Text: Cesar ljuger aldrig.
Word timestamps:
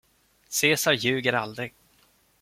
Cesar 0.49 0.93
ljuger 0.93 1.33
aldrig. 1.33 1.73